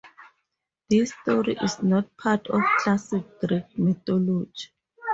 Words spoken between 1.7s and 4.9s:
not part of classical Greek mythology.